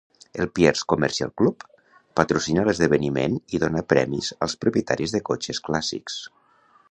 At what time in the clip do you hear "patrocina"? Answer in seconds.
2.19-2.63